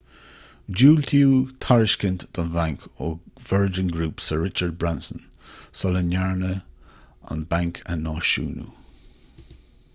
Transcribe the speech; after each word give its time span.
diúltaíodh 0.77 1.49
tairiscint 1.65 2.23
don 2.37 2.47
bhanc 2.55 2.87
ó 3.07 3.11
virgin 3.51 3.91
group 3.97 4.23
sir 4.29 4.39
richard 4.45 4.73
branson 4.85 5.21
sula 5.83 6.03
ndearnadh 6.09 7.31
an 7.35 7.47
banc 7.53 7.83
a 7.93 7.99
náisiúnú 8.07 8.67